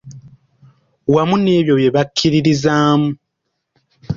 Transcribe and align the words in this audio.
Wamu 1.13 1.35
n’ebyo 1.39 1.73
bye 1.79 1.89
bakkiririzaamu. 1.95 3.09